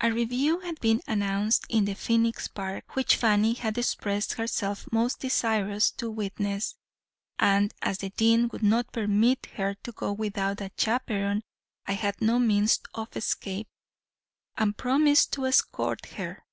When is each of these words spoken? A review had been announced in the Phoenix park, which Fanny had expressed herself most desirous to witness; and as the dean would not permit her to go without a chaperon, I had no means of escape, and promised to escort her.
A 0.00 0.12
review 0.12 0.60
had 0.60 0.78
been 0.78 1.00
announced 1.08 1.64
in 1.68 1.84
the 1.84 1.96
Phoenix 1.96 2.46
park, 2.46 2.94
which 2.94 3.16
Fanny 3.16 3.54
had 3.54 3.76
expressed 3.76 4.34
herself 4.34 4.86
most 4.92 5.18
desirous 5.18 5.90
to 5.90 6.08
witness; 6.12 6.76
and 7.40 7.74
as 7.82 7.98
the 7.98 8.10
dean 8.10 8.46
would 8.52 8.62
not 8.62 8.92
permit 8.92 9.46
her 9.54 9.74
to 9.82 9.90
go 9.90 10.12
without 10.12 10.60
a 10.60 10.70
chaperon, 10.78 11.42
I 11.88 11.94
had 11.94 12.20
no 12.22 12.38
means 12.38 12.78
of 12.94 13.16
escape, 13.16 13.66
and 14.56 14.76
promised 14.78 15.32
to 15.32 15.46
escort 15.46 16.06
her. 16.06 16.44